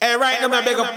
[0.00, 0.94] Hey, right now, my big up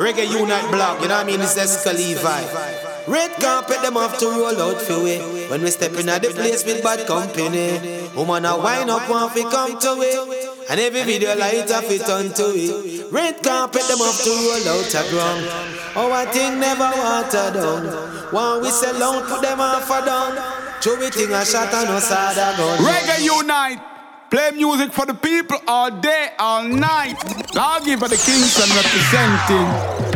[0.00, 1.38] Reggae Unite Block, you know what I mean?
[1.38, 3.04] It's Esca Levi.
[3.06, 5.18] Red carpet, them have to roll out for we.
[5.52, 7.76] When we step in at the place with bad company.
[8.16, 10.48] Woman, I wind up, want to come to it.
[10.70, 13.12] And every video light up it onto it.
[13.12, 15.44] Red carpet, them have to roll out a ground.
[15.92, 17.84] Oh, Our thing never water down.
[18.32, 20.80] One we sell out, put them off a down.
[20.80, 22.78] Show we thing a shot and no sada gun.
[22.80, 23.97] Reggae Unite.
[24.30, 27.16] Play music for the people all day, all night.
[27.54, 29.64] Loggy for the Kingston representing.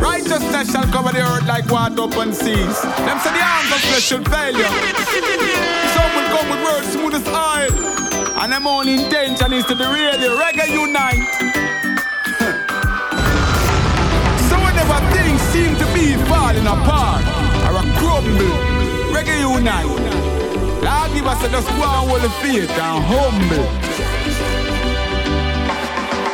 [0.05, 2.83] Righteousness shall cover the earth like water open seas.
[2.83, 4.69] Them say the arms of flesh should fail you.
[5.97, 7.73] Some will come with words smooth as oil.
[8.37, 10.37] And them only intention is to derail you.
[10.37, 11.25] Reggae unite.
[14.45, 17.25] so whenever things seem to be falling apart
[17.65, 18.61] or a crumble,
[19.17, 20.22] reggae unite.
[20.83, 23.69] Lord give us a just go and hold the faith and humble.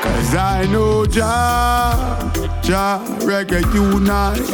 [0.02, 4.48] Cause I know Jah, Jah reggae unite.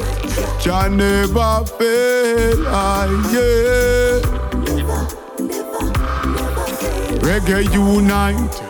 [0.61, 4.21] Jah never fail, I yeah.
[7.25, 8.63] Reggae unite.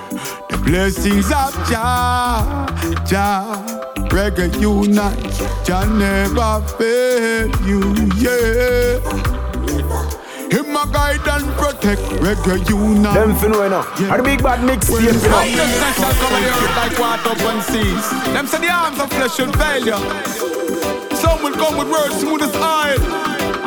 [0.51, 2.67] The blessings of Jah,
[3.07, 3.85] Jah.
[4.15, 5.65] Reggae unite.
[5.65, 7.81] Jah never fail you,
[8.17, 8.94] yeah.
[11.85, 13.15] Him a guide and protect reggae unite.
[13.15, 14.01] Them fin know enough.
[14.01, 14.09] Yeah.
[14.09, 15.29] Are the big bad mix you know.
[15.29, 18.11] Righteousness shall cover the earth like water upon seas.
[18.33, 19.99] Them say the arms of flesh should fail you.
[21.17, 23.01] Some will come with words smooth as oil.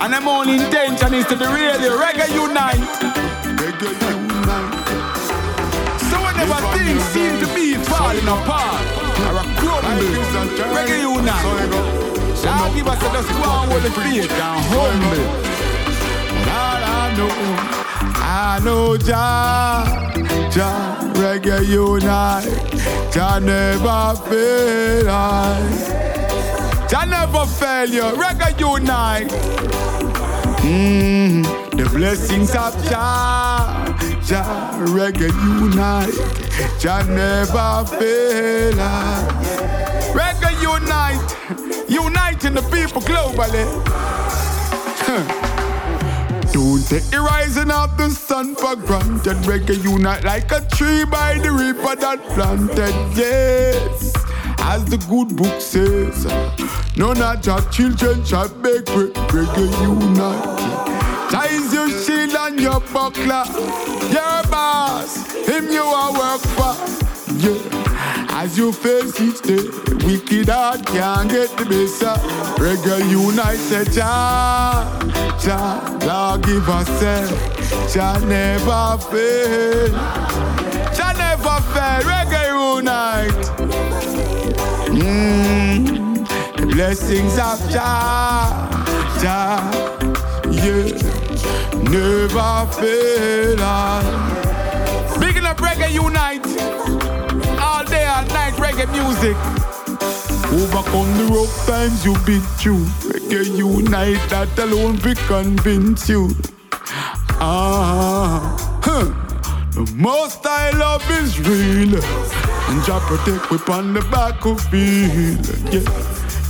[0.02, 1.92] And them only intention is to derail you.
[1.98, 2.82] Reggae unite.
[3.58, 4.74] Reggae unite.
[6.10, 8.86] So whenever things seem to be falling apart
[9.30, 10.10] or a crumble,
[10.74, 12.08] reggae unite.
[12.38, 15.26] Shall give us a just go on with the faith and humble.
[16.48, 17.87] All I know,
[18.30, 19.86] I know Jah,
[20.52, 22.44] Jah, reggae unite.
[23.10, 26.88] Jah never fail I.
[26.90, 29.30] Jah never fail you, reggae unite.
[30.60, 35.32] Mm, the blessings of Jah, Jah, reggae
[35.62, 36.14] unite.
[36.82, 39.24] Jah never fail I.
[40.12, 43.64] Reggae unite, uniting the people globally.
[46.86, 49.38] Take the rising of the sun for granted.
[49.48, 52.94] Reggae unite like a tree by the river that planted.
[53.18, 54.14] Yes,
[54.60, 56.26] as the good book says,
[56.96, 59.14] none of your children shall beg bread.
[59.34, 61.32] Reggae unite.
[61.32, 63.44] Ties your shield and your buckler.
[64.12, 66.76] Your boss, him you are work for.
[67.38, 67.77] Yeah.
[68.40, 69.68] As you face each day,
[70.06, 72.04] wicked heart can't get the best.
[72.04, 72.22] of.
[72.60, 74.86] Reggae unite, say Jah,
[75.42, 77.92] Jah, Lord give us self.
[77.92, 79.90] Jah never fail.
[80.94, 82.02] Jah never fail.
[82.06, 82.44] Reggae
[82.76, 83.44] unite.
[84.94, 86.28] Mm,
[86.58, 88.70] the blessings of Jah,
[89.20, 89.58] Jah,
[90.52, 90.94] yeah,
[91.90, 93.58] never fail.
[95.20, 96.57] Big up Reggae unite
[98.78, 99.38] reggae music.
[100.54, 102.86] Overcome the rough times you've been through.
[103.10, 106.30] Reggae unite, that alone will convince you.
[107.40, 109.06] Ah, huh.
[109.72, 111.96] The most I love is real.
[112.70, 115.74] And Jah protect we on the back battlefield.
[115.74, 115.90] Yeah,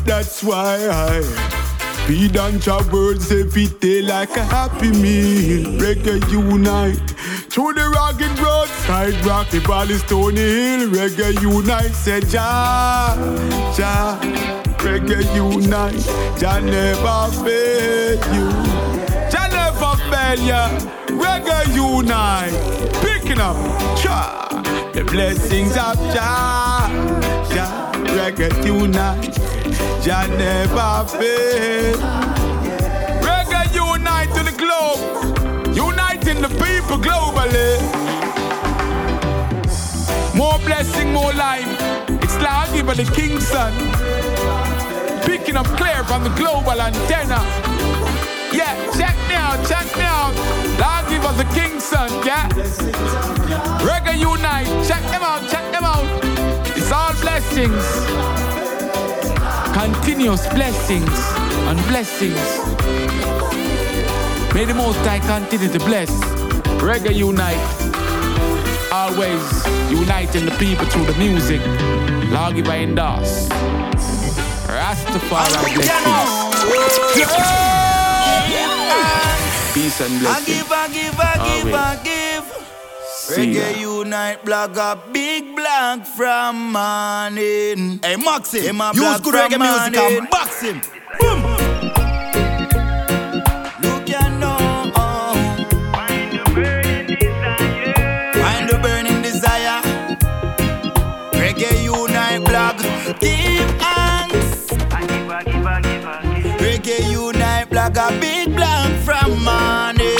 [0.06, 1.22] that's why I
[2.08, 5.80] feed on Jah words every day like a happy meal.
[5.80, 7.17] Reggae unite.
[7.58, 9.16] Through the rugged roadside,
[9.50, 13.18] the valley, stony hill, reggae unite, say Jah,
[13.76, 14.20] Jah,
[14.78, 16.06] reggae unite,
[16.40, 18.52] Jah never fail you,
[19.32, 20.70] Jah never fail ya,
[21.08, 22.54] reggae unite,
[23.02, 23.58] picking up,
[23.98, 24.62] Jah,
[24.94, 26.88] the blessings of Jah,
[27.50, 29.34] Jah, reggae unite,
[30.04, 32.37] Jah never fail,
[42.88, 43.74] like give the king's son.
[45.24, 47.42] Picking up clear from the global antenna.
[48.54, 50.34] Yeah, check me out, check me out.
[50.80, 52.48] Lord give us the king's son, yeah.
[53.84, 56.06] Reggae unite, check them out, check them out.
[56.78, 57.84] It's all blessings.
[59.74, 61.20] Continuous blessings
[61.68, 62.40] and blessings.
[64.54, 66.10] May the Most High continue to bless.
[66.80, 67.97] Reggae unite.
[69.08, 71.62] Always uniting the people through the music.
[72.30, 73.48] Loggy by endorse.
[74.68, 77.00] Rastafari blessings.
[79.74, 80.28] Peace and blessings.
[80.28, 82.46] I ah, give, I give, I give, I give.
[83.38, 88.00] Reggae Unite blogger, big black from morning.
[88.04, 90.82] Hey Maxim, hey, my use good reggae music and box him.
[91.22, 91.57] Boom.
[109.28, 110.18] Black from morning.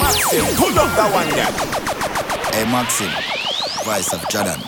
[0.00, 1.52] Maxim, pull up that one there.
[2.52, 3.10] Hey Maxim,
[3.84, 4.60] voice of Jordan.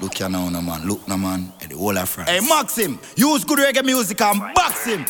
[0.00, 0.86] Look here now, no man.
[0.86, 1.52] Look, no man.
[1.60, 2.30] And the whole of France.
[2.30, 5.04] Hey Maxim, use good reggae music and box him.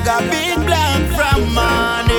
[0.00, 0.54] Look here
[1.14, 2.09] from Find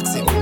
[0.00, 0.41] the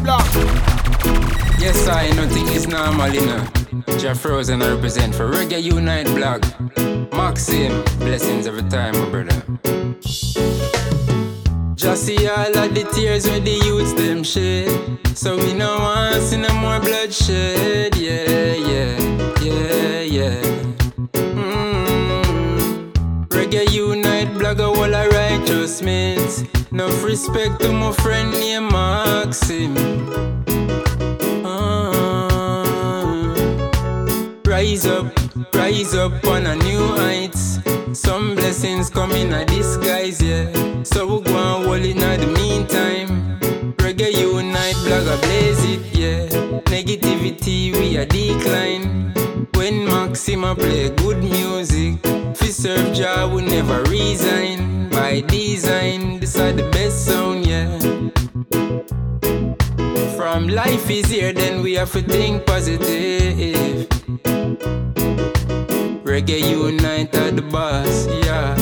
[1.85, 2.17] blog.
[2.17, 3.27] A big black from morning.
[4.49, 6.43] and I represent for Reggae Unite blog.
[7.13, 9.41] Maxim, blessings every time, my brother.
[11.75, 14.69] Just see all of the tears where the youths them shed.
[15.17, 17.95] So we no want see no more bloodshed.
[17.95, 18.97] Yeah, yeah,
[19.41, 20.41] yeah, yeah.
[21.13, 22.91] Mm.
[23.29, 25.81] Reggae Unite blog a wall of righteous
[26.71, 29.75] Enough respect to my friend named Maxim.
[34.71, 35.05] Rise up,
[35.53, 37.59] rise up on a new heights.
[37.91, 40.49] Some blessings coming a disguise, yeah.
[40.83, 43.37] So we go hold it in the meantime.
[43.75, 46.25] Reggae unite, blog a blaze it, yeah.
[46.71, 49.13] Negativity we a decline.
[49.55, 51.99] When Maxima play good music,
[52.37, 54.87] fi serve we never resign.
[54.89, 57.77] By design, this are the best sound, yeah.
[60.21, 63.89] From life is here, then we have to think positive.
[66.05, 68.55] Reggae unite at the boss, yeah.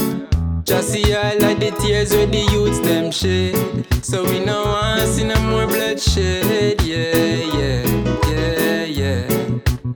[0.63, 3.86] Just see all of the tears where the youths them shed.
[4.01, 7.84] So we no want see no more bloodshed, yeah, yeah,
[8.32, 9.28] yeah, yeah.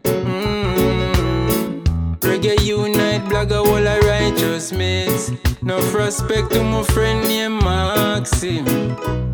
[0.04, 1.80] Mm.
[2.20, 5.32] Reggae unite, blog a whole of righteous mates.
[5.62, 9.33] No respect to my friend named Maxim.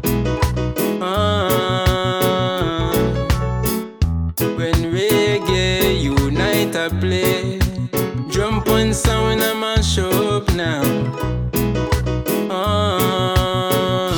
[8.89, 10.81] On sound and mash up now
[12.50, 14.10] Ah.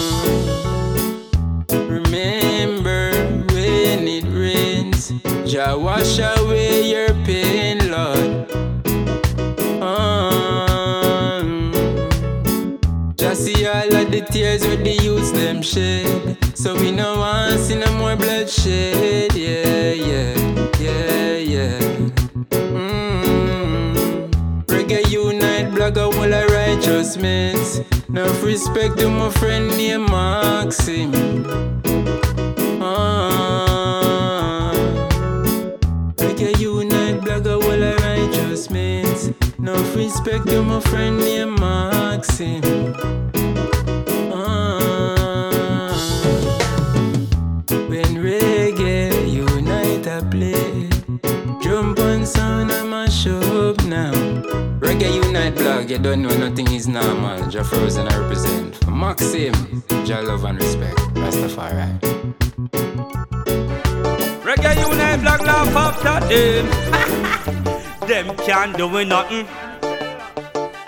[1.69, 3.11] Remember
[3.51, 5.11] when it rains
[5.45, 8.47] Jah wash away your pain Lord
[9.81, 11.43] Ah.
[13.17, 16.37] Just see all of the tears with the youths them shed.
[16.55, 18.90] So we no want see no more bloodshed.
[26.91, 27.79] Righteous mates.
[28.09, 31.11] Enough respect to my friend named Maxim.
[32.81, 34.73] Ah.
[36.17, 39.29] Reggae unite, blog a whole of righteous mates.
[39.57, 43.30] Enough respect to my friend named Maxim.
[55.41, 59.53] Reggae unite blog, you don't know nothing is normal Jah Frozen I represent For Maxim,
[60.05, 61.99] Jah love and respect Rastafari
[64.45, 66.65] Reggae unite black laugh after them.
[68.07, 69.47] them can't do we nothing.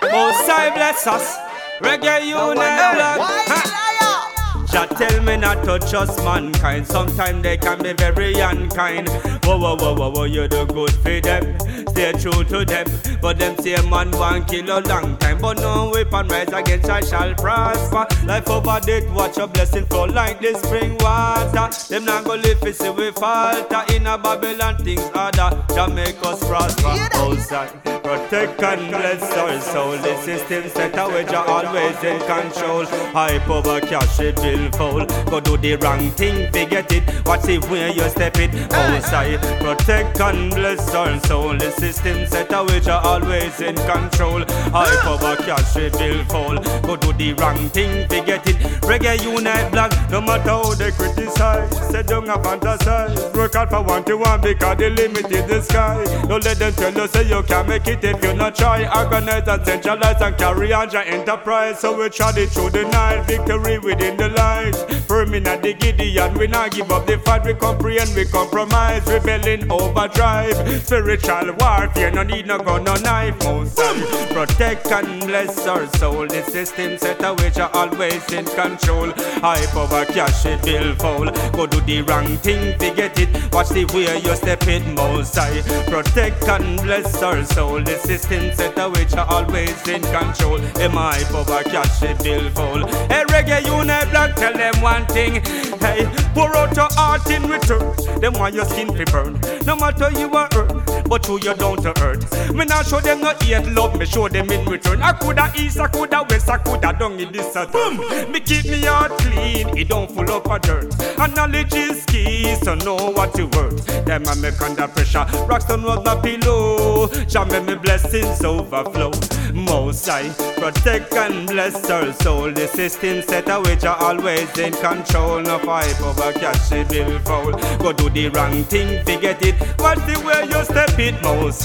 [0.04, 1.36] Most I bless us.
[1.80, 3.20] Reggae unite black.
[3.22, 4.68] Ha.
[4.72, 6.86] Jah tell me not to trust mankind.
[6.86, 9.10] Sometimes they can be very unkind.
[9.46, 11.63] Whoa, whoa, whoa, whoa, whoa, you do good for them.
[11.94, 12.88] Stay true to them.
[13.22, 15.40] But them say man want kill a long time.
[15.40, 18.08] But no weapon rise against I shall prosper.
[18.26, 21.70] Life over death, watch a blessing flow like the spring water.
[21.90, 23.84] Them not go live to see we falter.
[23.94, 25.52] In a Babylon things harder.
[25.76, 26.96] Jah make us prosper.
[27.14, 28.03] Outside.
[28.04, 29.92] Protect and bless our soul.
[29.92, 32.84] The system set away, Jah always in control.
[33.16, 35.06] Hype over cash, it bill foul.
[35.32, 37.04] Go do the wrong thing, forget it.
[37.26, 38.54] Watch it where you step it.
[38.74, 39.40] Outside.
[39.42, 41.58] Oh, Protect and bless our soul.
[41.58, 44.44] The system set away, Jah always in control.
[44.76, 45.14] Hype ah!
[45.14, 46.58] over cash, it bill foul.
[46.82, 48.58] Go do the wrong thing, forget it.
[48.84, 51.72] Reggae unite black, no matter how they criticize.
[51.90, 53.34] Say don't have fantasize.
[53.34, 56.04] Work hard for one to one because the limit is the sky.
[56.28, 58.86] Don't let them tell you say you can't make it if you not try.
[59.04, 61.80] Organize and centralize and carry on your enterprise.
[61.80, 64.76] So we trod it through the night, victory within the light.
[65.08, 67.44] Firm in the Gideon, we not give up the fight.
[67.46, 70.56] We comprehend, we compromise, rebelling overdrive.
[70.84, 73.36] Spiritual warfare, no need no gun, no knife.
[73.44, 74.34] Most High.
[74.34, 76.28] protect and bless our soul.
[76.28, 79.12] The system set away, you always in control.
[79.42, 81.26] Hype over cash, it bill foul.
[81.52, 83.30] Go do the wrong thing, forget it.
[83.54, 85.62] Watch the way you step it, most high.
[85.90, 87.83] Protect and bless our soul.
[87.86, 90.60] The system set away, are always in control.
[90.80, 92.88] Am hype over cash, it bill foul.
[93.08, 95.44] Hey, reggae unite black, tell them one thing.
[95.80, 97.94] Hey, pour out your heart in return.
[98.20, 99.34] Them want your skin to burn.
[99.66, 102.54] No matter you are hurt, but who you down to earth.
[102.54, 105.02] Me not show them no hate love, me show them in return.
[105.02, 107.98] I coulda east, I coulda west, I coulda down in this a boom.
[108.32, 110.94] Me keep me heart clean, it don't full up of dirt.
[111.20, 113.86] And knowledge is key, so know what you worth.
[114.06, 117.10] Them I make under pressure, Rockston was the pillow.
[117.28, 119.12] Shall make me blessings overflow.
[119.54, 120.30] Most I
[120.60, 122.52] protect and bless our soul.
[122.52, 125.42] The system set away, you always in control.
[125.42, 127.52] No fight over cash, it bill foul.
[127.78, 129.53] Go do the wrong thing, forget it.
[129.78, 131.62] What's the way you step it, most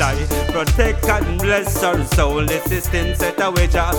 [0.52, 2.46] protect and bless our soul.
[2.48, 3.90] System set away, you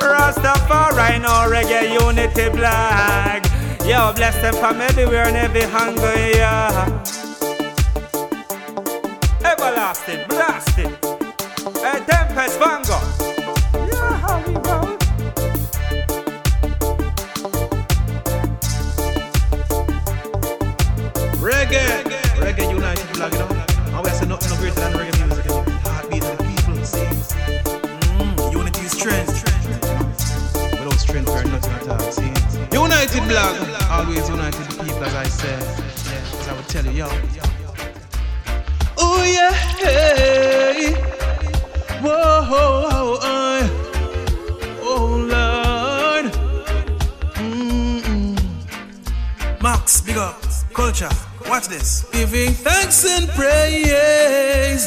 [0.00, 3.44] Rastafari, no reggae unity black.
[3.84, 6.86] Yo, bless them from everywhere and every hunger, yeah.
[9.44, 10.92] Everlasting, blasting.
[11.84, 13.31] A tempest vanguard.
[51.48, 52.04] Watch this.
[52.12, 54.86] Giving thanks and praise.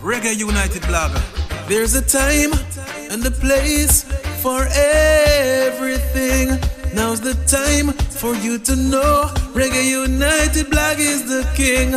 [0.00, 1.20] Reggae United blogger.
[1.68, 2.52] There's a time
[3.10, 4.04] and a place
[4.40, 6.60] for everything.
[6.94, 11.90] Now's the time for you to know Reggae United Black is the king.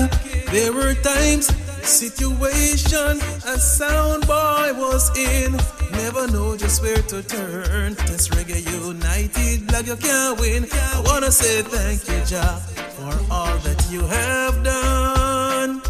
[0.51, 1.45] There were times,
[1.83, 5.55] situation, a sound boy was in.
[5.97, 7.95] Never know just where to turn.
[8.07, 10.67] This Reggae United Black, you can't win.
[10.71, 12.59] I wanna say thank you, Jah,
[12.97, 15.81] for all that you have done.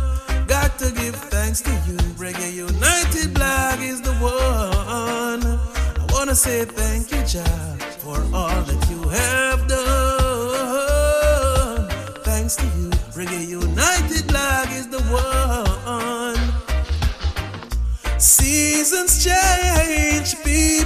[0.47, 1.97] Got to give thanks to you.
[2.17, 5.43] Reggae United Black is the one.
[6.01, 11.07] I wanna say thank you, Jah for all that you have done.
[12.23, 13.66] Thanks to you, Reggae United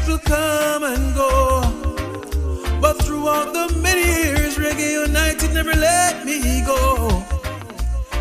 [0.01, 1.61] people come and go.
[2.81, 7.23] But throughout the many years, Reggae United never let me go.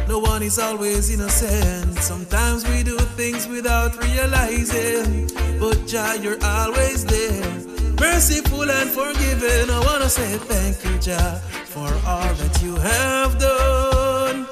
[0.09, 1.99] No one is always innocent.
[1.99, 5.31] Sometimes we do things without realizing.
[5.59, 7.71] But Jah, you're always there
[8.01, 9.71] merciful and forgiving.
[9.71, 14.47] I wanna say thank you, Jah, for all that you have done.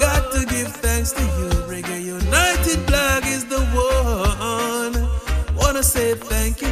[0.00, 1.50] Got to give thanks to you.
[1.72, 4.94] Reggae United Black is the one.
[5.56, 6.14] Wanna say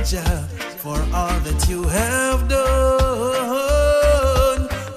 [0.04, 2.68] For all that you have done.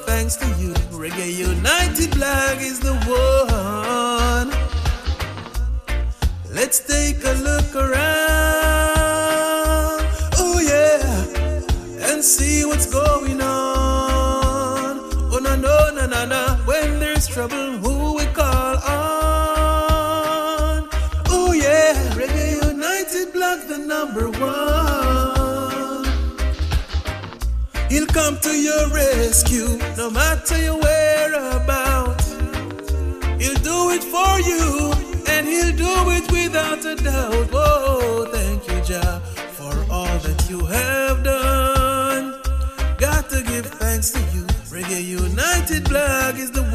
[0.05, 0.73] Thanks to you.
[0.91, 4.51] Reggae United Black is the one.
[6.53, 8.16] Let's take a look around.
[28.17, 32.31] Come to your rescue, no matter your whereabouts.
[33.39, 34.91] He'll do it for you,
[35.27, 37.49] and he'll do it without a doubt.
[37.53, 39.19] Oh, thank you, Jah,
[39.57, 42.41] for all that you have done.
[42.97, 44.45] Got to give thanks to you.
[44.73, 46.66] Reggae United Black is the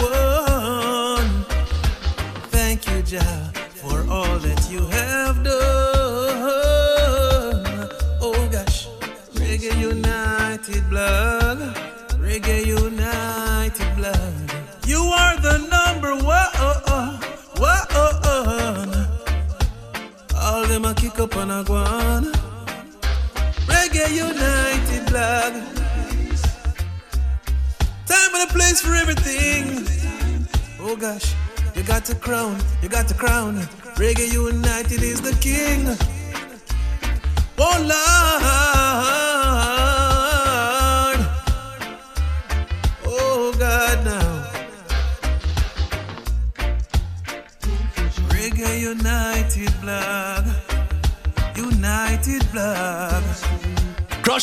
[31.02, 31.34] gosh,
[31.74, 33.56] you got the crown, you got the crown.
[33.98, 35.84] Reggae United is the king.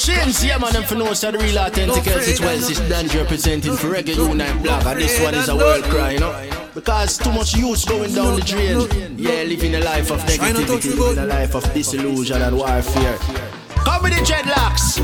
[0.08, 3.76] In, yeah man, them for know so the real authentic it's well, it's danger representing
[3.76, 6.50] for Reggae Unite Black, and this one is a world cry, you know?
[6.74, 9.18] Because too much youth going down the drain.
[9.18, 13.18] Yeah, living a life of negativity, living a life of disillusion and warfare.
[13.84, 15.00] Come with the dreadlocks.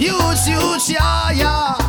[0.00, 1.81] Youths, youths, yeah, yeah.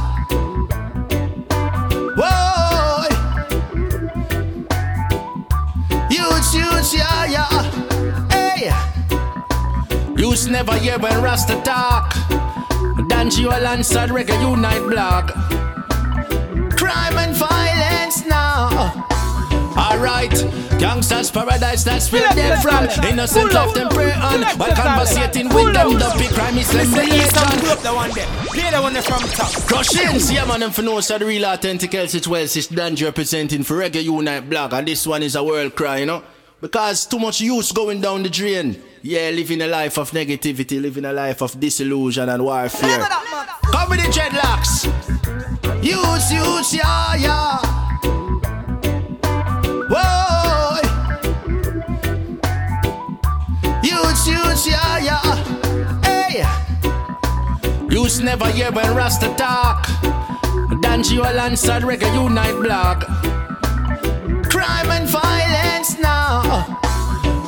[10.33, 12.11] Youths never hear when Rasta talk.
[13.07, 15.27] Danji alongside Reggae Unite Block.
[16.75, 19.05] Crime and violence now.
[19.77, 20.33] Alright,
[20.79, 22.85] gangsters paradise, that's where they're from.
[23.05, 25.99] Innocent left them pray on while conversating with them.
[25.99, 28.25] The big crime is pull up the one there.
[28.47, 29.51] Play the one there from top.
[29.67, 32.55] Crush in, yeah man, and for no so the real authentic else it well, it's
[32.55, 36.23] Danji representing for Reggae Unite blog, and this one is a world cry, you know?
[36.59, 38.81] Because too much youth going down the drain.
[39.05, 43.05] Yeah, living a life of negativity, living a life of disillusion and warfare.
[43.69, 44.85] Come with the dreadlocks.
[45.83, 47.57] Youths, youths, yeah, yeah.
[49.89, 50.43] Whoa.
[54.65, 56.01] Yeah, yeah.
[56.05, 56.45] Hey.
[57.89, 59.85] Youths never hear when Rasta talk.
[60.81, 63.03] Dance Danji alongside Reggae Unite blog.
[64.49, 66.82] Crime and violence now.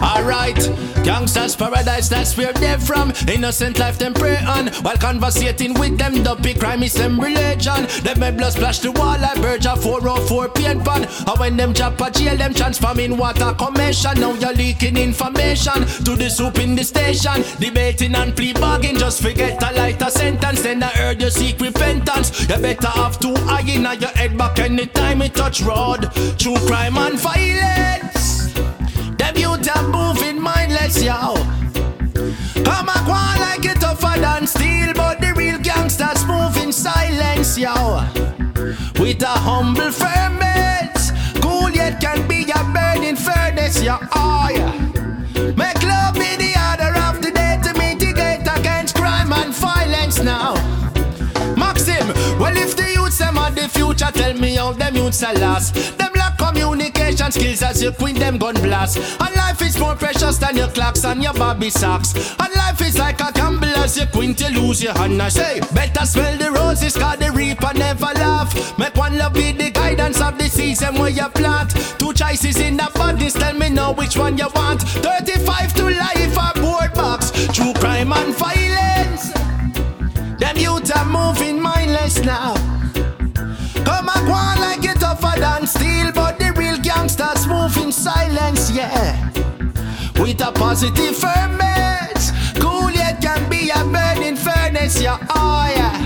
[0.02, 0.58] Alright,
[1.04, 3.14] gangsters paradise, that's where they're from.
[3.28, 4.68] Innocent life them pray on.
[4.84, 7.88] While conversating with them, dopey crime is them religion.
[8.04, 11.04] Them make blood splash the wall like of 404 paint pan.
[11.04, 14.20] And when them jump a jail, them transform in water commission.
[14.20, 17.44] Now you're leaking information to the soup in the station.
[17.60, 20.62] Debating and plea bargain, just forget a lighter sentence.
[20.62, 22.42] Then I heard you seek repentance.
[22.42, 26.10] You better have two eye in your head back anytime it touch road.
[26.38, 28.15] True crime and violence.
[29.26, 31.34] Them youth are moving mindless, yo.
[32.64, 37.58] Come a go like it tougher than steel, but the real gangsters move in silence,
[37.58, 37.74] yo.
[39.00, 41.12] With a humble firmness,
[41.42, 43.98] cool yet can be a burning furnace, yo.
[44.14, 44.72] Oh, yeah.
[45.58, 50.75] Make love be the order of the day to mitigate against crime and violence now.
[52.06, 55.34] Maxim, well if the youths them are the future, tell me how them youths are
[55.36, 55.98] lost.
[55.98, 58.98] Them lack communication skills as you queen them gun blast.
[59.20, 62.14] And life is more precious than your clocks and your bobby socks.
[62.40, 65.22] And life is like a gamble as you queen to lose your hand.
[65.22, 68.78] I say, better smell the roses, cause the reaper never laugh.
[68.78, 71.72] Make one love be the guidance of the season where you plant.
[72.00, 74.82] Two choices in the bodies, tell me now which one you want.
[74.82, 77.32] 35 to life, a board box.
[77.54, 79.55] True crime and violence.
[80.38, 82.56] Them youth are moving mindless now.
[83.86, 87.92] Come and go on like it tougher than steel, but the real gangsters move in
[87.92, 89.32] silence, yeah.
[90.20, 95.26] With a positive firmness, cool yet can be a burning furnace, yeah.
[95.30, 95.98] Oh yeah.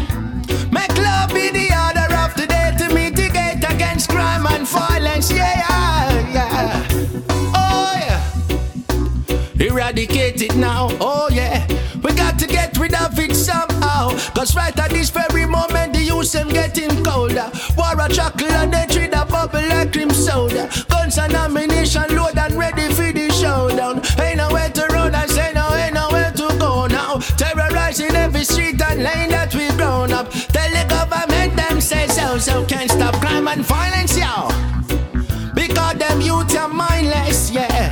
[0.71, 5.57] Make love be the order of the day to mitigate against crime and violence, yeah,
[6.33, 6.87] yeah.
[7.55, 9.65] Oh yeah.
[9.65, 11.58] Eradicate it now, oh yeah.
[14.33, 17.51] Cause right at this very moment, the youth them getting colder.
[17.77, 20.69] War a chuckle and they treat a bubble like cream soda.
[20.89, 24.01] Guns and ammunition load and ready for the showdown.
[24.19, 27.19] Ain't nowhere to run, I say no, ain't nowhere to go now.
[27.37, 30.29] Terrorizing every street and lane that we've grown up.
[30.31, 34.49] Tell the government them say so, so can't stop crime and violence, yo.
[35.53, 37.91] Because them youth are mindless, yeah.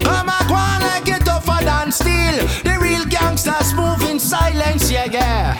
[0.00, 2.46] Come on, go on like it tougher than steel.
[4.30, 5.58] Silence, yeah, yeah.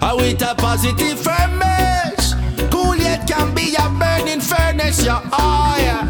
[0.00, 2.32] Uh, with a positive firmness.
[2.72, 6.06] Cool yet can be a burning furnace, yeah, oh, yeah.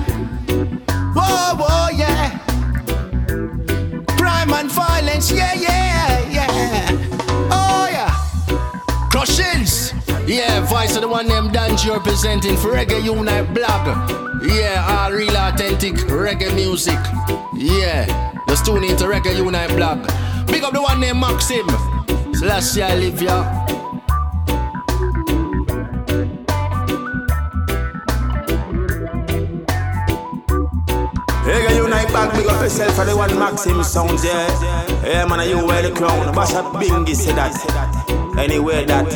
[1.17, 2.39] Whoa, whoa, yeah.
[4.17, 6.87] Crime and violence, yeah, yeah, yeah.
[7.51, 8.13] Oh, yeah.
[9.11, 9.93] Crushings.
[10.29, 13.85] Yeah, voice of the one named Danji representing for Reggae Unite blog.
[14.47, 17.01] Yeah, all real authentic reggae music.
[17.57, 18.07] Yeah,
[18.47, 20.09] just tune into Reggae Unite blog.
[20.51, 21.67] Big up the one named Maxim.
[22.33, 23.45] Celestia Olivia.
[31.45, 34.49] Reggae Unite back, big up yourself for the one Maxim sounds, yeah.
[35.05, 36.35] Yeah, man, you wear the crown.
[36.35, 37.55] Bash up Bingy say that.
[38.39, 39.11] Anyway, that.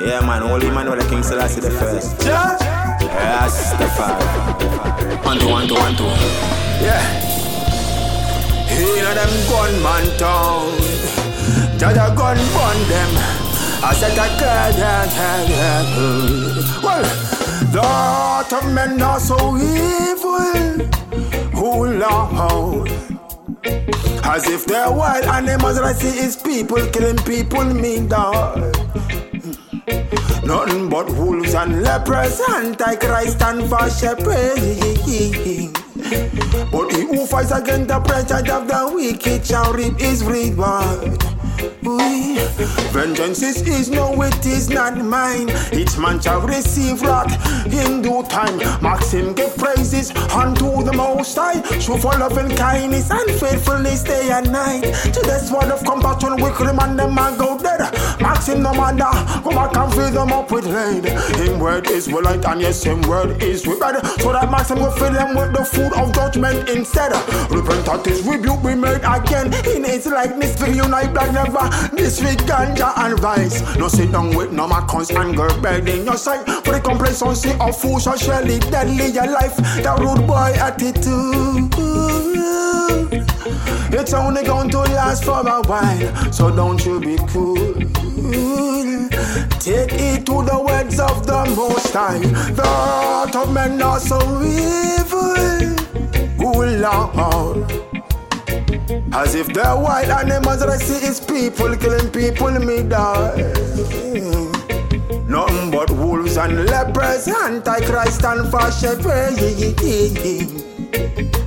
[0.00, 2.24] Yeah, man, holy man, the King Selassie the first.
[2.24, 2.56] Yeah,
[3.00, 5.24] yes, the fire.
[5.24, 6.04] One, two, one, two, one, two.
[6.84, 7.29] Yeah.
[8.80, 10.72] In a them gunman town.
[11.76, 13.10] Jaja gun burn them.
[13.82, 15.84] I said I can't, yeah.
[16.82, 17.02] Well,
[17.72, 20.88] the heart of men are so evil.
[21.54, 22.90] Oh Lord.
[24.24, 28.60] As if they're wild animals that I see is people killing people, me dog.
[30.44, 35.79] Nothing but wolves and lepers, antichrist and false shepherd.
[36.10, 41.39] But he who fights against the president of the wicked shall reap his reward.
[42.92, 45.48] Vengeance is his, no, it is not mine.
[45.72, 47.32] Each man shall receive wrath
[47.66, 48.58] in due time.
[48.82, 51.62] Maxim give praises unto the Most High.
[51.78, 54.82] Show for love and kindness and faithfulness day and night.
[54.82, 57.80] To this word of compassion, we remind them and go dead.
[58.20, 59.10] Maxim no matter,
[59.42, 61.04] go back and fill them up with lead.
[61.36, 64.04] Him word is well light and yes, him word is bread.
[64.20, 67.12] So that Maxim will fill them with the food of judgment instead.
[67.50, 69.52] Repent at his rebuke we made again.
[69.76, 71.32] In his likeness, to unite black
[71.92, 73.62] This with ganja and vice.
[73.76, 76.46] No sit down with no macons and girl bed in your sight.
[76.64, 79.56] For the complacency of fools shall surely deadly your life.
[79.56, 81.74] That rude boy attitude.
[83.92, 86.32] It's only going to last for a while.
[86.32, 87.74] So don't you be cool.
[89.58, 92.18] Take it to the words of the Most High.
[92.18, 95.34] The heart of men are so evil.
[96.38, 97.89] Good Lord.
[99.12, 103.36] As if they're wild animals that I see is people killing people, me die.
[105.28, 109.36] Nothing but wolves and lepers, antichrist and shepherd.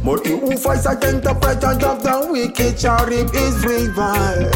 [0.05, 4.53] But he who fights against the presence of the wicked shall reap his reward.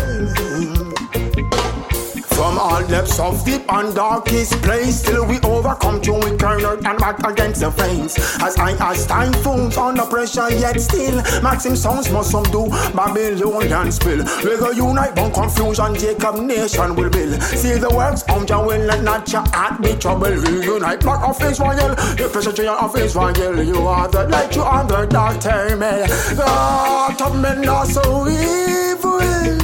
[2.38, 6.86] From all depths of deep and darkest place, till we overcome to we turn out
[6.86, 8.16] and back against the flames.
[8.44, 14.24] As I as time phones under pressure, yet still Maxim sounds must do Babylonian spill.
[14.44, 17.42] We go unite, but confusion, Jacob nation will build.
[17.42, 20.30] See the works of Jah will let not your heart be trouble.
[20.30, 23.64] Reunite back of Israel, the pressure of Israel.
[23.64, 25.80] You are the light, you are the dark term.
[25.80, 29.58] God of men are so evil.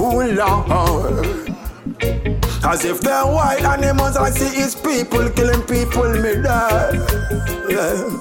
[0.00, 1.47] Oh Lord.
[2.64, 6.92] As if they're wild animals, I see his people killing people, me die.
[7.68, 8.18] Yeah.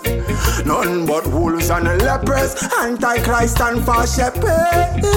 [0.65, 5.07] None but wolves and lepers, antichrist and false shepherds.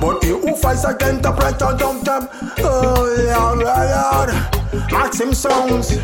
[0.00, 5.98] But he who fights against the pressure of them, oh Lord, Lord, Maxim sounds.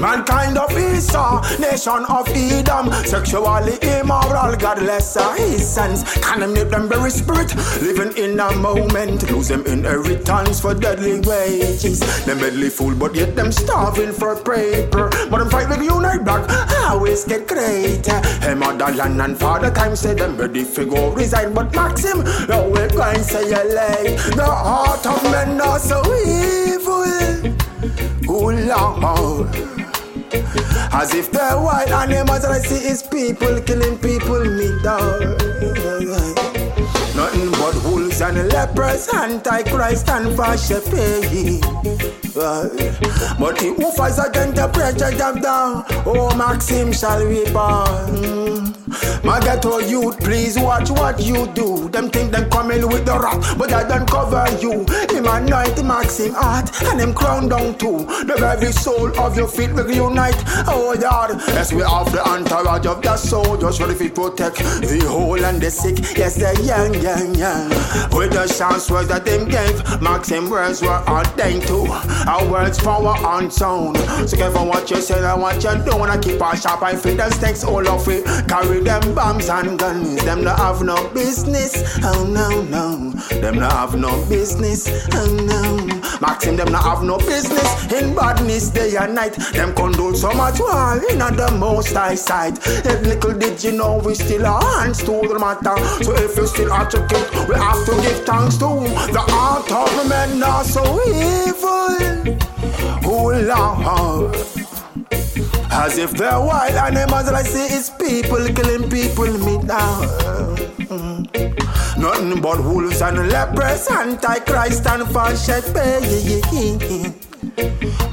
[0.00, 6.04] Mankind of Esau, nation of Edom, sexually immoral, godless are his sons.
[6.20, 12.00] Condemnate them very spirit, living in a moment, lose them inheritance for deadly wages.
[12.24, 15.10] Them deadly fool, but yet them starving for paper.
[15.30, 16.48] But them fight with unite back,
[16.88, 18.20] always get greater.
[18.40, 22.88] Hey, motherland and father time say them ready for go resign, but Maxim, no we
[22.88, 24.16] going say you late.
[24.34, 27.04] The heart of men are so evil.
[28.32, 29.79] Oh Lord.
[30.92, 31.56] As if they're
[31.92, 35.36] animals and I see his people killing people, me down.
[37.16, 41.60] Nothing but wolves and lepers, antichrist and shepherd.
[43.38, 48.74] But he who fights against the pressure jump down, oh Maxim shall reborn.
[49.22, 51.88] My ghetto youth, please watch what you do.
[51.90, 54.84] Them think them coming with the rock, but I don't cover you.
[55.14, 57.98] Him anoint Maxim heart, and him crown down too.
[58.24, 60.42] The very soul of your feet will unite.
[60.66, 65.44] Oh God, yes we have the entourage of the soldiers ready to protect the whole
[65.44, 65.98] and the sick.
[66.16, 67.59] Yes, the young, young, young.
[68.12, 71.86] With the chance words that them gave, Maxim words were ordained to.
[72.28, 73.98] Our words power on sound.
[74.28, 75.96] So careful what you say and what you do.
[75.96, 78.24] When I keep a sharp I feel the stakes all of it.
[78.48, 80.24] Carry them bombs and guns.
[80.24, 81.98] Them no have no business.
[82.02, 83.10] Oh no no.
[83.40, 84.88] Them no have no business.
[85.12, 85.89] Oh no.
[86.20, 89.34] Maxim them no have no business in badness day and night.
[89.52, 92.58] Them condole so much war in the most high sight.
[92.66, 95.76] If little did you know we still are hands to the matter.
[96.04, 98.68] So if you still are to kill, we have to give thanks to
[99.12, 102.38] the heart of men are so evil.
[103.04, 104.36] Oh Lord.
[105.72, 110.06] As if they're wild animals, and I see it's people killing people me down.
[110.90, 111.59] Mm-hmm.
[112.00, 116.02] Nothing but wolves and lepers, antichrist and false shepherd.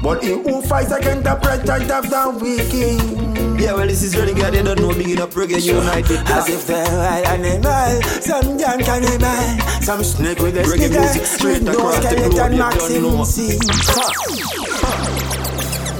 [0.02, 3.60] But he who fights against the president of the wicked.
[3.60, 4.52] Yeah, well, this is really good.
[4.54, 6.18] They don't know big enough reggae united.
[6.28, 11.26] As if they're wild animal, some young cannibal, some snake with a Reggae sneaker, music
[11.26, 13.24] straight with no across the globe, you don't know.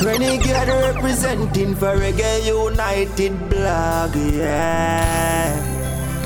[0.05, 5.78] Renegade representing for Reggae United blog, yeah.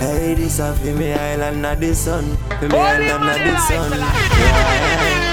[0.03, 2.37] Hey, this a for me island, not the sun.
[2.59, 3.91] For me island, not the sun.
[4.01, 5.32] Yeah.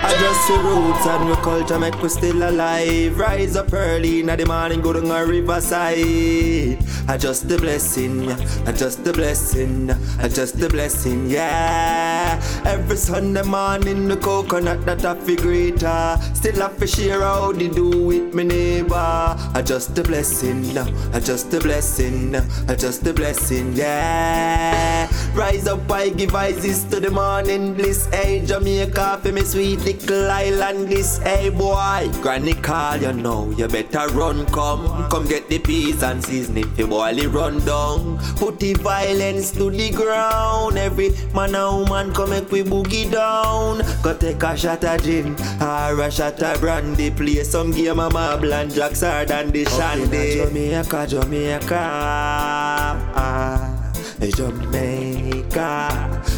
[0.00, 3.18] I just the roots and we culture make we still alive.
[3.18, 6.78] Rise up early in the morning, go down a riverside.
[7.10, 12.38] I just the blessing, I just the blessing, I just the blessing, yeah.
[12.66, 16.18] Every Sunday morning, the coconut that I feel greater.
[16.34, 18.94] Still have to share how they do with me neighbor.
[18.94, 22.36] I just the blessing, I just the blessing,
[22.68, 25.10] I just the blessing, yeah.
[25.34, 28.06] Rise up, I give eyes to the morning bliss.
[28.12, 31.18] Hey, Jamaica, for me sweet little island this.
[31.18, 33.50] Hey, boy, granny call you know.
[33.56, 38.18] You better run, come, come get the peas and seasoning for boil it run down.
[38.36, 40.76] Put the violence to the ground.
[40.76, 43.82] Every man and woman come make we boogie down.
[44.02, 47.10] Go take a shot of gin or a shot of brandy.
[47.10, 50.36] Play some game of marble and jacks hard than the shandy.
[50.36, 51.80] Jamaica, Jamaica.
[53.16, 55.17] Ah, Jamaica,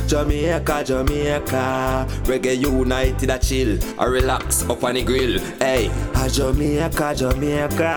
[0.06, 2.06] Jamaica, Jamaica.
[2.24, 5.38] Reggae United, a chill, a relax up on the grill.
[5.58, 7.94] Hey, a Jamaica, Jamaica.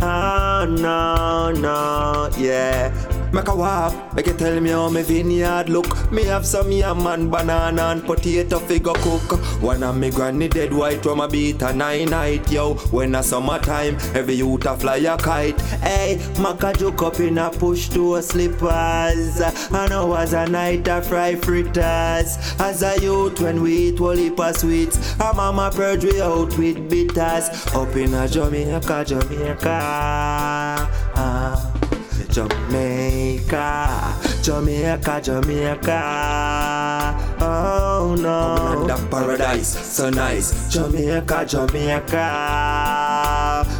[0.00, 3.13] Oh, no, no, yeah.
[3.34, 6.12] Make a walk, make you tell me how my vineyard look.
[6.12, 9.40] Me have some yam and banana and potato figure cook.
[9.60, 12.74] One of me granny dead white when my beat a nine night, yo.
[12.92, 15.60] When a summertime, every youth a fly a kite.
[15.82, 19.40] Hey, Maca joke up in a push to a slippers.
[19.40, 22.38] I know as a night a fry fritters.
[22.60, 25.18] As a youth when we eat whole heap sweets.
[25.18, 27.48] A mama purge we out with bitters.
[27.74, 29.80] Up in a Jamaica, Jamaica.
[31.16, 31.74] Ah.
[32.34, 32.93] Jamaica,
[34.42, 36.00] Jamaica, Jamaica.
[37.40, 40.72] Oh no, the paradise, so nice.
[40.72, 42.26] Jamaica, Jamaica.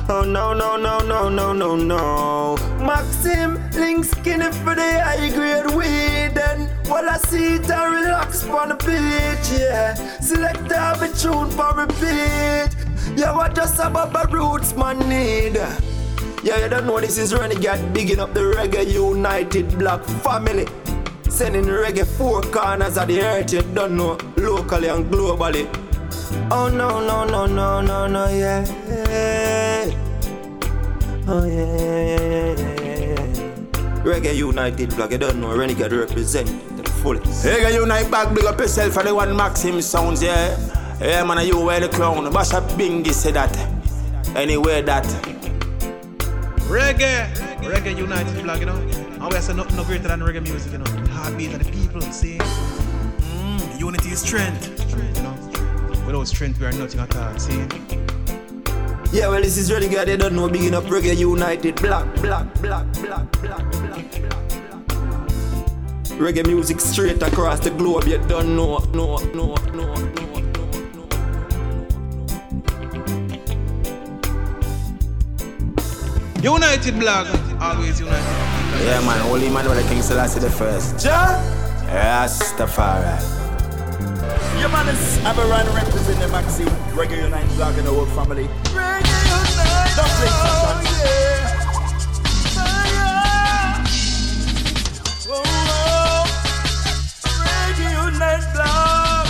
[0.08, 2.56] Oh no, no, no, no, no, no, no.
[2.78, 6.38] Maxim, link skinny for the high grade weed.
[6.38, 9.94] And while I see it, I relax on the beach, yeah.
[10.20, 12.74] Select every tune for repeat.
[13.16, 15.58] Yeah, what just about the roots man need.
[16.44, 20.66] Yeah, you don't know this is Renegade bigging up the Reggae United Black family.
[21.30, 25.66] Sending reggae four corners of the earth, you don't know, locally and globally.
[26.50, 28.62] Oh no, no, no, no, no, no, yeah.
[31.26, 32.58] Oh yeah, yeah, yeah,
[32.92, 34.04] yeah.
[34.04, 37.46] Reggae United Black, you don't know, Renegade represent the fullest.
[37.46, 40.54] Reggae United Black, big up yourself for the one Maxim sounds, yeah.
[41.00, 42.30] Yeah, man, you wear the crown.
[42.30, 43.56] Basha Bingy said that.
[44.36, 45.06] Anyway, that.
[46.68, 48.76] Reggae, Reggae United flag, you know.
[48.76, 50.90] And we say nothing no greater than reggae music, you know.
[51.12, 52.38] Heartbeat of the people, see.
[52.38, 54.68] Mm, unity is strength,
[55.16, 55.36] you know.
[56.06, 57.66] Without strength, we are nothing at all, see.
[59.12, 60.08] Yeah, well, this is really good.
[60.08, 61.76] They don't know big enough Reggae United.
[61.76, 64.44] Black, black, black, black, black, black, black.
[66.18, 68.04] Reggae music straight across the globe.
[68.04, 70.33] You don't know, no, no, no, no.
[76.44, 77.26] United Black,
[77.58, 78.22] always united.
[78.84, 81.02] Yeah, man, Holy Emmanuel King Selassie the first.
[81.02, 81.40] Ja?
[81.88, 83.16] Rastafari.
[84.60, 88.44] Your man is Aberrant representing the Maxi Reggae United Black in the whole family.
[88.76, 89.96] Reggae United.
[89.96, 91.54] Don't play oh, yeah.
[95.30, 96.28] Oh, oh.
[97.40, 99.26] Reggae United Black.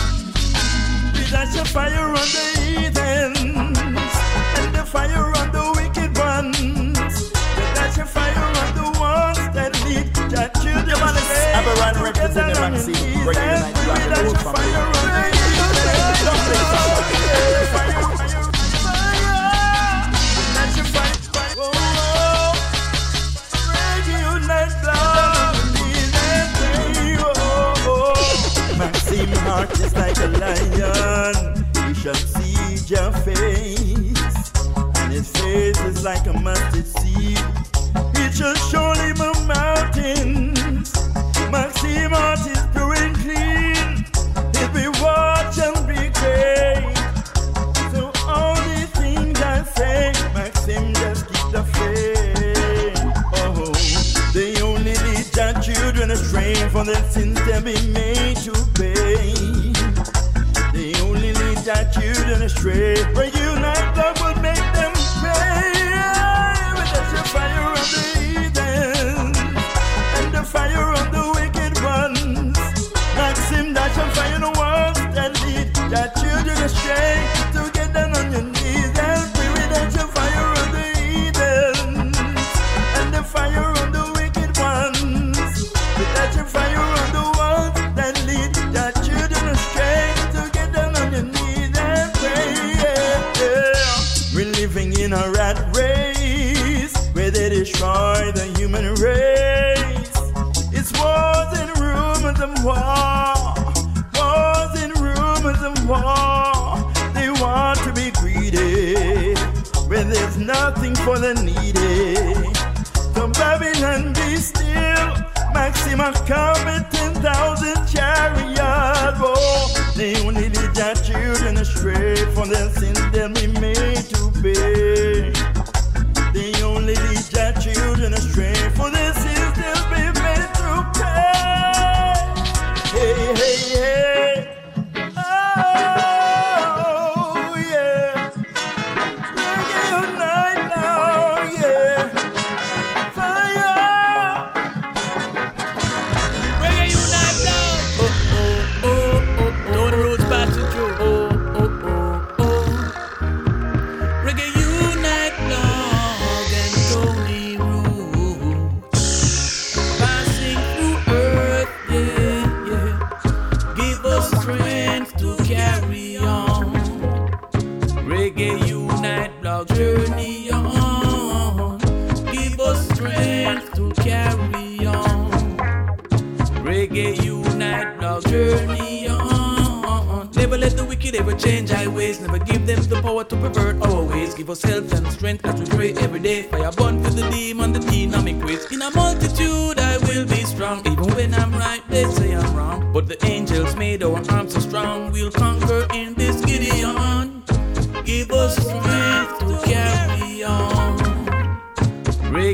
[1.15, 3.39] We dash a fire on the heathens
[4.59, 5.64] and the fire on the wicked ones.
[7.97, 8.35] A fire
[8.75, 13.85] the ones that lead your children Your man is Aberrant representing the Maxi Reggae United
[13.87, 14.73] Black in the whole family.
[16.27, 16.75] Don't play
[28.77, 31.65] Maxim heart is like a lion.
[31.87, 34.51] He shall see your face,
[34.97, 36.74] and his face is like a mustard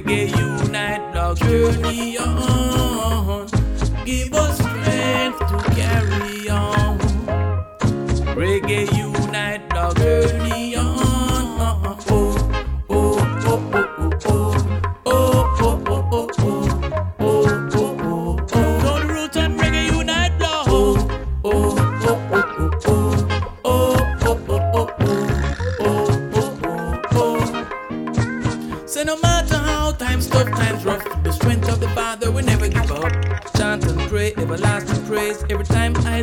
[0.00, 3.46] Reggae unite, blog journey on.
[4.06, 4.49] Give us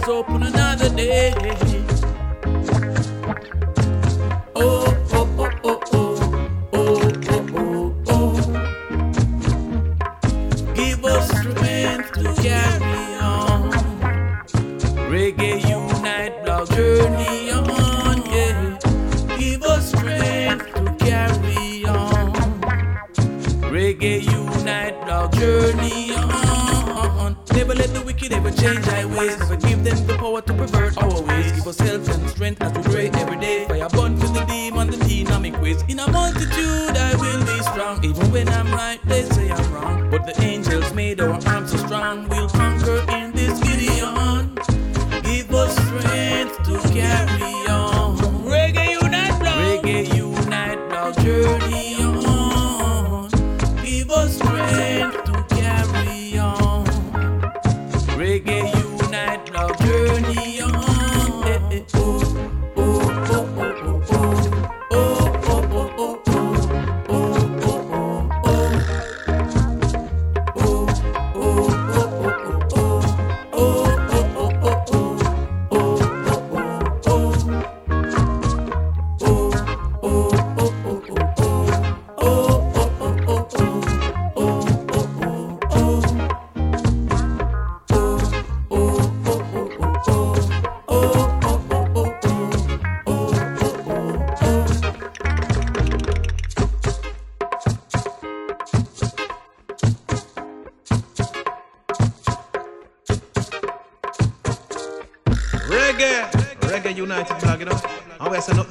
[0.08, 1.67] open, another day.
[41.88, 42.28] Strong.
[42.28, 42.77] We'll conquer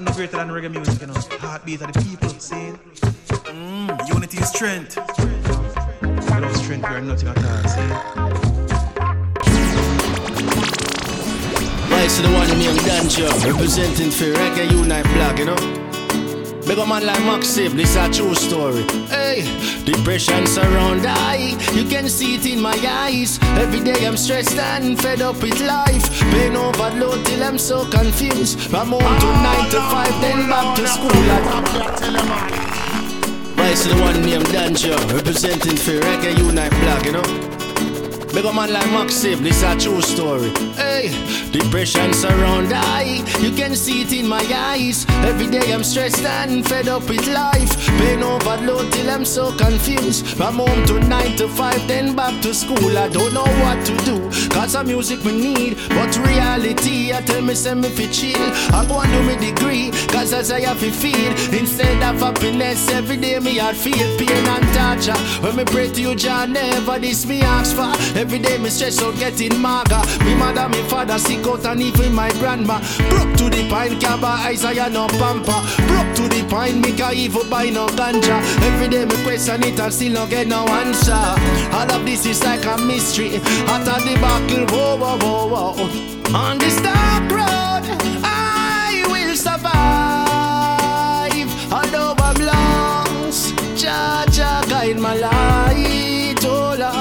[0.01, 1.15] nothing no greater than reggae music, you know.
[1.15, 2.73] Heartbeat of the people, see?
[3.53, 4.97] Mm, unity is strength.
[4.97, 7.89] Without strength, we are nothing at all, see?
[11.89, 15.86] Vice to the one named Danjo, representing for Reggae Unite Blog, you know.
[16.67, 18.83] Big a man like Maxim, this a true story.
[19.07, 19.45] Hey,
[19.85, 23.39] depression surround I, you can see it in my eyes.
[23.57, 26.11] Every day I'm stressed and fed up with life.
[26.33, 28.59] Pain overload till I'm so confused.
[28.69, 31.11] From home to nine to five, then back to school.
[33.55, 37.56] Vice to the one named Danjo, representing for Reggae Unite Blog, you know.
[38.37, 40.51] Big man like Maxim, this a true story.
[40.77, 41.09] Hey,
[41.53, 45.07] depression surround I, you can see it in my eyes.
[45.25, 47.75] Every day I'm stressed and fed up with life.
[47.97, 50.27] Pain overload till I'm so confused.
[50.37, 52.99] From home to nine to five, then back to school.
[52.99, 54.31] I don't know what to do.
[54.51, 58.53] Cause some music we need, but reality I tell me send me fi chill.
[58.75, 61.33] I go and do me degree, cause as I have to feel.
[61.59, 65.19] Instead of happiness, every day me I feel pain and torture.
[65.41, 67.93] When me pray to you, Jah, never this me ask for.
[68.27, 70.03] Every day me stress out getting maga.
[70.25, 72.81] Me mother, me father sick out and even my grandma.
[73.09, 75.63] Broke to the pine, buy Isaiah no pamper.
[75.87, 78.43] Broke to the pine, me can't even buy no ganja.
[78.67, 81.13] Every day me question it and still no get no answer.
[81.71, 83.37] All of this is like a mystery.
[83.71, 86.35] After the battle, whoa, whoa, whoa, whoa.
[86.35, 87.56] On this dark road,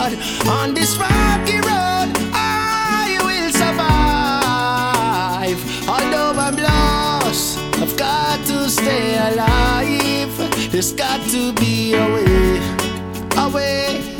[0.05, 0.19] Lord.
[0.47, 5.09] On this rocky road, I will survive.
[5.89, 10.71] Although I'm lost, I've got to stay alive.
[10.71, 12.59] There's got to be a way,
[13.37, 14.14] a way,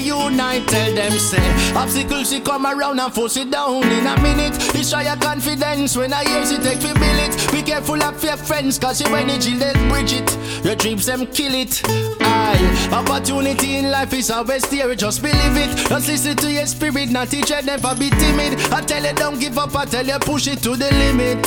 [0.00, 1.74] Unite, tell them say.
[1.74, 3.82] Obstacles she come around and force it down.
[3.84, 5.96] In a minute Destroy your confidence.
[5.96, 9.54] When I hear she take for it Be careful of your friends cause your energy
[9.54, 10.64] let bridge it.
[10.64, 11.82] Your dreams them kill it.
[12.20, 15.88] Aye, opportunity in life is always there, just believe it.
[15.88, 18.58] Just listen to your spirit, not teach you never be timid.
[18.72, 21.46] I tell you don't give up, I tell you push it to the limit.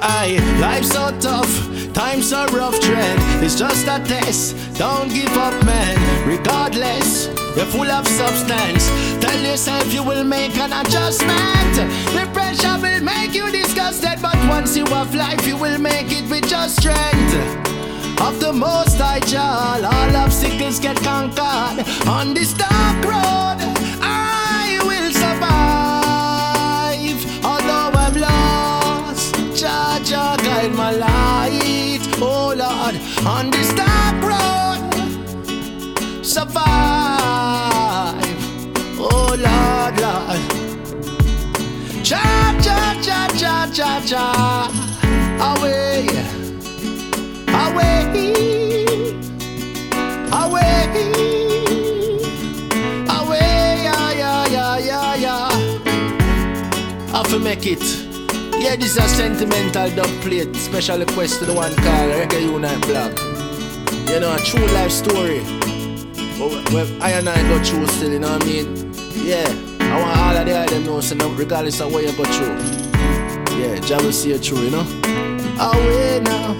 [0.00, 1.48] Aye, life's so tough,
[1.98, 3.18] times are rough trend.
[3.42, 5.96] It's just a test, don't give up, man.
[6.28, 7.26] Regardless,
[7.56, 8.88] you're full of substance.
[9.20, 11.74] Tell yourself you will make an adjustment.
[12.16, 16.30] The pressure will make you disgusted, but once you have life, you will make it
[16.30, 17.34] with just strength.
[18.20, 18.96] Of the most
[19.32, 21.84] child, all obstacles get conquered.
[22.06, 23.58] On this dark road,
[24.00, 27.20] I will survive.
[27.44, 31.17] Although I'm lost, Jah Jah guide my light.
[33.28, 34.80] On this dark road,
[36.24, 36.64] survive.
[38.98, 40.40] Oh Lord, Lord.
[42.02, 44.70] Jah Jah Jah Jah Jah Jah,
[45.50, 46.08] away,
[47.48, 48.00] away,
[50.32, 50.78] away,
[53.18, 55.50] away, yeah, yeah, yeah, yeah, yeah.
[57.12, 57.97] I fi make it.
[58.60, 60.54] Yeah, this is a sentimental dub plate.
[60.56, 62.50] Special request to the one called Reggae eh?
[62.50, 63.16] Unite Blog.
[64.10, 65.40] You know, a true life story.
[66.38, 68.92] But well, I and I go through still, you know what I mean?
[69.14, 69.46] Yeah,
[69.80, 72.56] I want all of the them know, so now, regardless of what you go through.
[73.58, 74.86] Yeah, Jah will see you through, you know?
[75.60, 76.54] Away now.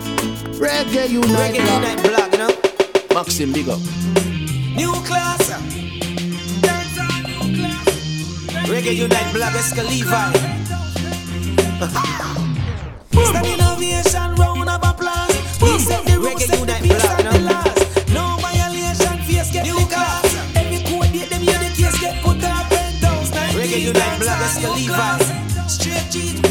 [0.54, 1.82] Reggae Unite Reggae Blog.
[1.82, 3.14] Unite Blog, you know.
[3.14, 3.80] Maxim, big up.
[4.76, 5.50] New class.
[8.70, 10.57] Reggae Unite Blog, Esco Levi.
[11.78, 15.30] Standing ovation, round of applause.
[15.62, 17.78] We set the rules, set the peace and the laws.
[18.12, 20.26] No violation, face get New class.
[20.56, 23.22] Every code date, them hear the case get put up and down.
[23.54, 25.68] Reggae Unite Blog, Esco Levi.
[25.68, 26.42] Straight cheat.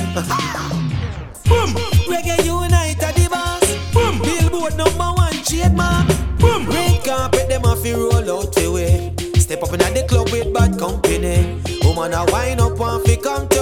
[1.44, 1.76] Boom.
[2.08, 3.68] Reggae Unite are the boss.
[3.92, 4.22] Boom.
[4.22, 6.08] Billboard number one trademark.
[6.40, 6.70] Boom.
[6.70, 9.14] Red carpet them off roll out the way.
[9.38, 11.60] Step up in the club with bad company.
[11.84, 13.57] Woman a wine up and fi come.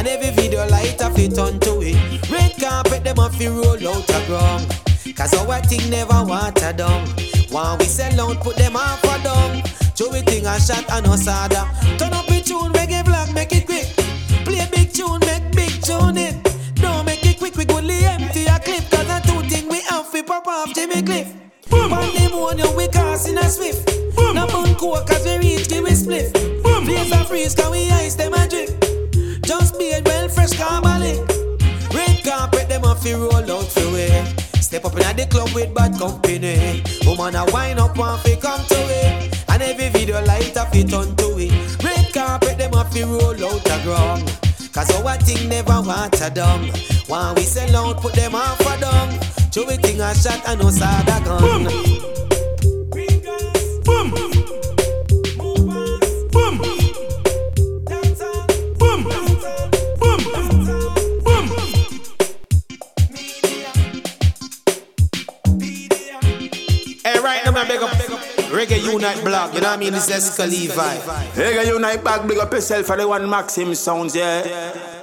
[0.00, 2.30] And every video light a fit onto it.
[2.30, 4.66] Red carpet them off roll out a ground.
[5.14, 7.06] Cause our thing never water down.
[7.52, 9.62] When we sell out, put them off a down.
[10.10, 11.68] We thing a shot and no sada.
[11.98, 13.84] Turn up the tune, reggae black, make it quick.
[14.46, 16.34] Play big tune, make big tune it.
[16.76, 18.88] Don't make it quick, we go empty a clip.
[18.88, 21.30] Cause the two thing we have fi pop off Jimmy Cliff.
[21.68, 21.92] Boom.
[21.92, 23.84] On the morning we cast in a swift.
[24.16, 24.34] Boom.
[24.34, 26.32] No bun coke cause we reach give we spliff.
[26.62, 26.86] Boom.
[26.86, 28.79] Blaze a freeze cause we ice them a drip.
[29.70, 31.20] Just be it well fresh carbolic.
[31.94, 34.24] Red carpet them off fi roll out fi way.
[34.60, 36.82] Step up in the club with bad company.
[37.06, 39.44] Woman a wine up and fi come to it.
[39.48, 41.84] And every video light a fit onto it.
[41.84, 44.40] Red carpet them off fi roll out a ground.
[44.72, 46.64] Cause our thing never water down.
[47.06, 49.52] When we sell out, put them off a.
[49.52, 51.64] Show we thing a shot and no saga gun.
[51.64, 51.99] Boom.
[67.60, 67.90] Man, big up
[68.50, 69.92] Reggae Unite Block, you know what I mean?
[69.92, 70.48] It's Esco.
[71.34, 74.99] Reggae Unite Block, big up yourself for the one Maxim sounds, yeah.